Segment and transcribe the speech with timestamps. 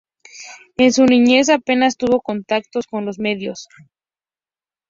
[0.77, 3.67] En su niñez apenas tuvo contacto con los medios.